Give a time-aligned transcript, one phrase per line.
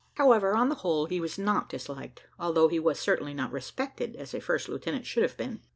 [0.15, 4.33] However, on the whole, he was not disliked, although he was certainly not respected as
[4.33, 5.61] a first lieutenant should have been.